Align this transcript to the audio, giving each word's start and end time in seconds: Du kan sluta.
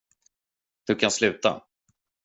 Du 0.87 0.95
kan 0.95 1.11
sluta. 1.19 1.61